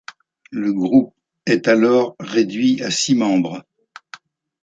Le 0.49 0.73
groupe 0.73 1.13
est 1.45 1.67
alors 1.67 2.15
réduit 2.19 2.81
à 2.83 2.89
six 2.89 3.13
membres. 3.13 3.63